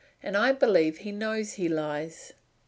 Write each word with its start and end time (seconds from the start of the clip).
and 0.23 0.35
I 0.35 0.51
believe 0.51 0.97
he 0.97 1.11
knows 1.11 1.53
he 1.53 1.69
lies! 1.69 2.33